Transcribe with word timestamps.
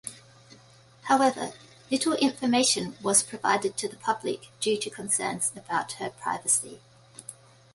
However, 1.03 1.53
little 1.91 2.13
information 2.13 2.97
was 3.03 3.21
provided 3.21 3.77
to 3.77 3.87
the 3.87 3.97
public 3.97 4.47
due 4.59 4.75
to 4.79 4.89
concerns 4.89 5.51
about 5.55 5.91
her 5.91 6.09
privacy. 6.09 6.79